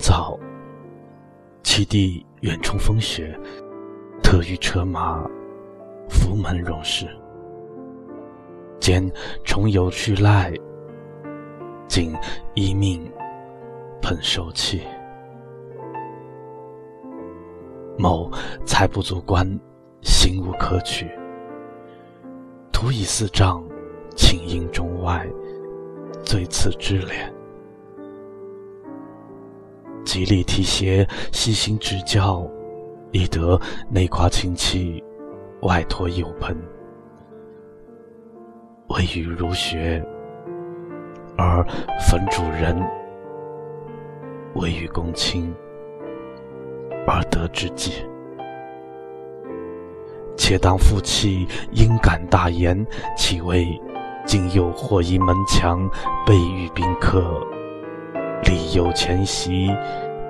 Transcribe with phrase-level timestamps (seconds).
[0.00, 0.36] 早，
[1.62, 3.38] 其地远冲风雪，
[4.22, 5.22] 特御车马，
[6.08, 7.06] 扶门荣事。
[8.80, 9.08] 兼
[9.44, 10.52] 重游去赖，
[11.86, 12.16] 仅
[12.54, 13.08] 一命
[14.00, 14.80] 喷受气。
[17.98, 18.30] 某
[18.64, 19.46] 才不足观，
[20.00, 21.06] 心无可取。
[22.72, 23.62] 徒以四丈，
[24.16, 25.28] 请缨中外，
[26.24, 27.30] 最次之廉。
[30.04, 32.46] 极力提携，悉心指教，
[33.12, 35.02] 以得内夸清气，
[35.62, 36.56] 外托友朋。
[38.88, 40.04] 未与儒学，
[41.36, 41.64] 而
[42.00, 42.76] 焚主人；
[44.54, 45.54] 未与公卿，
[47.06, 48.04] 而得之计。
[50.36, 52.84] 且当负气，因感大言，
[53.16, 53.80] 岂为
[54.26, 55.88] 今又或一门墙，
[56.26, 57.40] 备遇宾客，
[58.50, 59.68] 理由前席，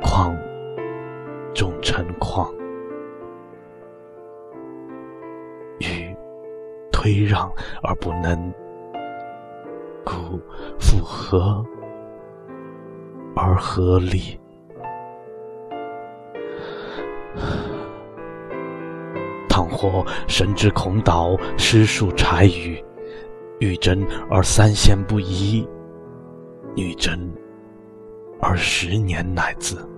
[0.00, 0.38] 况
[1.52, 2.48] 众臣况，
[5.80, 6.14] 欲
[6.92, 8.54] 推让而不能，
[10.04, 10.40] 故
[10.78, 11.60] 复合
[13.34, 14.38] 而合理。
[19.48, 22.80] 倘或神之恐倒，失数柴余，
[23.58, 25.68] 欲争而三献不移，
[26.76, 27.18] 女真
[28.46, 29.88] 而十年乃自。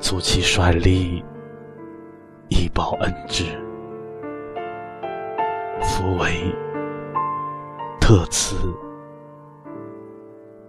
[0.00, 1.22] 促其率力，
[2.48, 3.44] 以报恩之。
[5.82, 6.50] 夫为
[8.00, 8.56] 特赐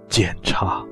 [0.09, 0.85] 见差。